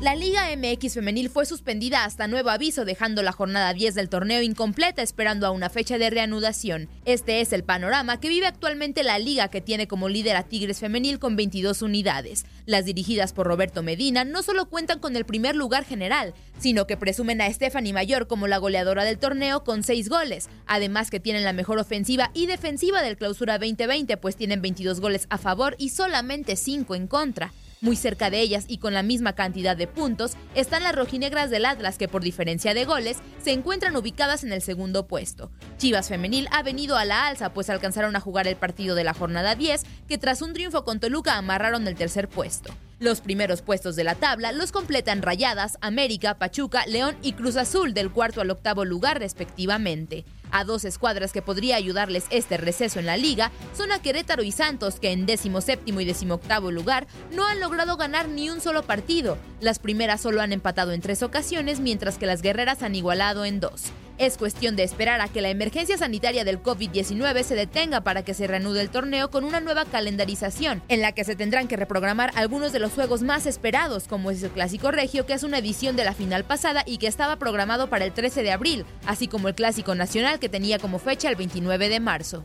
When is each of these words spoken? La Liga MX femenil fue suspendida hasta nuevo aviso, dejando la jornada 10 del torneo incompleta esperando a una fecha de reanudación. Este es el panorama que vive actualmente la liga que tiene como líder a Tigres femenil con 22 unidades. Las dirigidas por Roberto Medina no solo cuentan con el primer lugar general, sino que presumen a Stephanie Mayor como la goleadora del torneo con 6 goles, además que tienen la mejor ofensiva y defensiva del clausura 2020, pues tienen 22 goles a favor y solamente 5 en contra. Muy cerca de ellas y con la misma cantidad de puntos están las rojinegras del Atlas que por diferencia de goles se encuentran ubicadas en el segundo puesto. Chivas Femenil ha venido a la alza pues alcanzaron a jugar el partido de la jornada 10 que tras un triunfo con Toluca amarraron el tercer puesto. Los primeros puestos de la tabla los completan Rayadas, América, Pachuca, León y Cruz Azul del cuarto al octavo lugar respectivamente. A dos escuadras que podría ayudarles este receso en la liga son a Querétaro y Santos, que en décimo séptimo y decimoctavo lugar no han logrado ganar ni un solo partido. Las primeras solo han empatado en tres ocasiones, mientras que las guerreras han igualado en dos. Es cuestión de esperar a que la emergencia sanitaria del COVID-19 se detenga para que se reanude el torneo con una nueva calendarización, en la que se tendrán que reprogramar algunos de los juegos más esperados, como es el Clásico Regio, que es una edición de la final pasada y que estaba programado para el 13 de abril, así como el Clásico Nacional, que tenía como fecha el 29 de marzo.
La 0.00 0.14
Liga 0.14 0.44
MX 0.56 0.94
femenil 0.94 1.28
fue 1.28 1.44
suspendida 1.44 2.04
hasta 2.04 2.28
nuevo 2.28 2.50
aviso, 2.50 2.84
dejando 2.84 3.20
la 3.24 3.32
jornada 3.32 3.72
10 3.72 3.96
del 3.96 4.08
torneo 4.08 4.42
incompleta 4.42 5.02
esperando 5.02 5.44
a 5.44 5.50
una 5.50 5.70
fecha 5.70 5.98
de 5.98 6.08
reanudación. 6.08 6.88
Este 7.04 7.40
es 7.40 7.52
el 7.52 7.64
panorama 7.64 8.20
que 8.20 8.28
vive 8.28 8.46
actualmente 8.46 9.02
la 9.02 9.18
liga 9.18 9.48
que 9.48 9.60
tiene 9.60 9.88
como 9.88 10.08
líder 10.08 10.36
a 10.36 10.44
Tigres 10.44 10.78
femenil 10.78 11.18
con 11.18 11.34
22 11.34 11.82
unidades. 11.82 12.46
Las 12.64 12.84
dirigidas 12.84 13.32
por 13.32 13.48
Roberto 13.48 13.82
Medina 13.82 14.22
no 14.22 14.44
solo 14.44 14.66
cuentan 14.68 15.00
con 15.00 15.16
el 15.16 15.24
primer 15.24 15.56
lugar 15.56 15.84
general, 15.84 16.32
sino 16.60 16.86
que 16.86 16.96
presumen 16.96 17.40
a 17.40 17.52
Stephanie 17.52 17.92
Mayor 17.92 18.28
como 18.28 18.46
la 18.46 18.58
goleadora 18.58 19.02
del 19.02 19.18
torneo 19.18 19.64
con 19.64 19.82
6 19.82 20.08
goles, 20.08 20.48
además 20.66 21.10
que 21.10 21.18
tienen 21.18 21.42
la 21.42 21.52
mejor 21.52 21.80
ofensiva 21.80 22.30
y 22.34 22.46
defensiva 22.46 23.02
del 23.02 23.16
clausura 23.16 23.58
2020, 23.58 24.16
pues 24.18 24.36
tienen 24.36 24.62
22 24.62 25.00
goles 25.00 25.26
a 25.28 25.38
favor 25.38 25.74
y 25.76 25.88
solamente 25.88 26.54
5 26.54 26.94
en 26.94 27.08
contra. 27.08 27.52
Muy 27.80 27.94
cerca 27.94 28.28
de 28.28 28.40
ellas 28.40 28.64
y 28.66 28.78
con 28.78 28.92
la 28.92 29.04
misma 29.04 29.34
cantidad 29.34 29.76
de 29.76 29.86
puntos 29.86 30.32
están 30.56 30.82
las 30.82 30.96
rojinegras 30.96 31.48
del 31.48 31.64
Atlas 31.64 31.96
que 31.96 32.08
por 32.08 32.22
diferencia 32.22 32.74
de 32.74 32.84
goles 32.84 33.18
se 33.40 33.52
encuentran 33.52 33.94
ubicadas 33.96 34.42
en 34.42 34.52
el 34.52 34.62
segundo 34.62 35.06
puesto. 35.06 35.52
Chivas 35.76 36.08
Femenil 36.08 36.48
ha 36.50 36.64
venido 36.64 36.96
a 36.96 37.04
la 37.04 37.28
alza 37.28 37.52
pues 37.52 37.70
alcanzaron 37.70 38.16
a 38.16 38.20
jugar 38.20 38.48
el 38.48 38.56
partido 38.56 38.96
de 38.96 39.04
la 39.04 39.14
jornada 39.14 39.54
10 39.54 39.84
que 40.08 40.18
tras 40.18 40.42
un 40.42 40.54
triunfo 40.54 40.84
con 40.84 40.98
Toluca 40.98 41.36
amarraron 41.36 41.86
el 41.86 41.94
tercer 41.94 42.28
puesto. 42.28 42.74
Los 42.98 43.20
primeros 43.20 43.62
puestos 43.62 43.94
de 43.94 44.02
la 44.02 44.16
tabla 44.16 44.50
los 44.50 44.72
completan 44.72 45.22
Rayadas, 45.22 45.78
América, 45.80 46.34
Pachuca, 46.34 46.84
León 46.86 47.16
y 47.22 47.34
Cruz 47.34 47.54
Azul 47.56 47.94
del 47.94 48.10
cuarto 48.10 48.40
al 48.40 48.50
octavo 48.50 48.84
lugar 48.84 49.20
respectivamente. 49.20 50.24
A 50.50 50.64
dos 50.64 50.84
escuadras 50.84 51.32
que 51.32 51.42
podría 51.42 51.76
ayudarles 51.76 52.26
este 52.30 52.56
receso 52.56 52.98
en 52.98 53.06
la 53.06 53.16
liga 53.16 53.50
son 53.76 53.92
a 53.92 54.00
Querétaro 54.00 54.42
y 54.42 54.52
Santos, 54.52 54.98
que 55.00 55.12
en 55.12 55.26
décimo 55.26 55.60
séptimo 55.60 56.00
y 56.00 56.04
decimoctavo 56.04 56.70
lugar 56.70 57.06
no 57.32 57.46
han 57.46 57.60
logrado 57.60 57.96
ganar 57.96 58.28
ni 58.28 58.50
un 58.50 58.60
solo 58.60 58.82
partido. 58.82 59.38
Las 59.60 59.78
primeras 59.78 60.20
solo 60.20 60.40
han 60.40 60.52
empatado 60.52 60.92
en 60.92 61.00
tres 61.00 61.22
ocasiones, 61.22 61.80
mientras 61.80 62.18
que 62.18 62.26
las 62.26 62.42
guerreras 62.42 62.82
han 62.82 62.94
igualado 62.94 63.44
en 63.44 63.60
dos. 63.60 63.92
Es 64.18 64.36
cuestión 64.36 64.74
de 64.74 64.82
esperar 64.82 65.20
a 65.20 65.28
que 65.28 65.40
la 65.40 65.48
emergencia 65.48 65.96
sanitaria 65.96 66.42
del 66.44 66.60
COVID-19 66.60 67.44
se 67.44 67.54
detenga 67.54 68.00
para 68.00 68.24
que 68.24 68.34
se 68.34 68.48
reanude 68.48 68.80
el 68.80 68.90
torneo 68.90 69.30
con 69.30 69.44
una 69.44 69.60
nueva 69.60 69.84
calendarización, 69.84 70.82
en 70.88 71.02
la 71.02 71.12
que 71.12 71.22
se 71.22 71.36
tendrán 71.36 71.68
que 71.68 71.76
reprogramar 71.76 72.32
algunos 72.34 72.72
de 72.72 72.80
los 72.80 72.92
juegos 72.92 73.22
más 73.22 73.46
esperados, 73.46 74.08
como 74.08 74.32
es 74.32 74.42
el 74.42 74.50
Clásico 74.50 74.90
Regio, 74.90 75.24
que 75.24 75.34
es 75.34 75.44
una 75.44 75.58
edición 75.58 75.94
de 75.94 76.04
la 76.04 76.14
final 76.14 76.42
pasada 76.42 76.82
y 76.84 76.98
que 76.98 77.06
estaba 77.06 77.36
programado 77.36 77.88
para 77.88 78.04
el 78.04 78.12
13 78.12 78.42
de 78.42 78.50
abril, 78.50 78.84
así 79.06 79.28
como 79.28 79.46
el 79.46 79.54
Clásico 79.54 79.94
Nacional, 79.94 80.40
que 80.40 80.48
tenía 80.48 80.80
como 80.80 80.98
fecha 80.98 81.28
el 81.28 81.36
29 81.36 81.88
de 81.88 82.00
marzo. 82.00 82.44